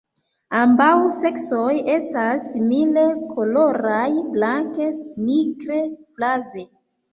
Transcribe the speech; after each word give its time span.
Ambaŭ 0.59 0.93
seksoj 1.25 1.73
estas 1.97 2.47
simile 2.55 3.05
koloraj, 3.35 4.09
blanke, 4.33 4.91
nigre, 5.29 5.81
flave. 6.17 6.69